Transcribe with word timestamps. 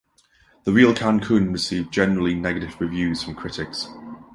"The 0.63 0.73
Real 0.73 0.95
Cancun" 0.95 1.51
received 1.53 1.93
generally 1.93 2.33
negative 2.33 2.81
reviews 2.81 3.21
from 3.21 3.35
critics. 3.35 3.87